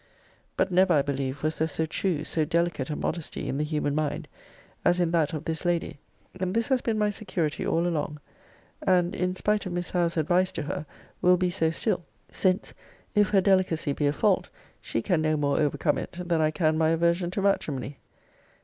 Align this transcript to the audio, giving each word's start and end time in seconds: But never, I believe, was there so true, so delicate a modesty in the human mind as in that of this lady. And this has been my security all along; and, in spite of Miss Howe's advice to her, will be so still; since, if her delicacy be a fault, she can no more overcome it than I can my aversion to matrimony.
But 0.57 0.71
never, 0.71 0.95
I 0.95 1.03
believe, 1.03 1.43
was 1.43 1.59
there 1.59 1.67
so 1.67 1.85
true, 1.85 2.23
so 2.23 2.43
delicate 2.43 2.89
a 2.89 2.95
modesty 2.95 3.47
in 3.47 3.59
the 3.59 3.63
human 3.63 3.93
mind 3.93 4.27
as 4.83 4.99
in 4.99 5.11
that 5.11 5.31
of 5.31 5.45
this 5.45 5.63
lady. 5.63 5.99
And 6.39 6.55
this 6.55 6.69
has 6.69 6.81
been 6.81 6.97
my 6.97 7.11
security 7.11 7.67
all 7.67 7.85
along; 7.85 8.19
and, 8.81 9.13
in 9.13 9.35
spite 9.35 9.67
of 9.67 9.73
Miss 9.73 9.91
Howe's 9.91 10.17
advice 10.17 10.51
to 10.53 10.63
her, 10.63 10.87
will 11.21 11.37
be 11.37 11.51
so 11.51 11.69
still; 11.69 12.03
since, 12.31 12.73
if 13.13 13.29
her 13.29 13.41
delicacy 13.41 13.93
be 13.93 14.07
a 14.07 14.13
fault, 14.13 14.49
she 14.81 15.03
can 15.03 15.21
no 15.21 15.37
more 15.37 15.59
overcome 15.59 15.99
it 15.99 16.13
than 16.13 16.41
I 16.41 16.49
can 16.49 16.79
my 16.79 16.89
aversion 16.89 17.29
to 17.29 17.41
matrimony. 17.43 17.99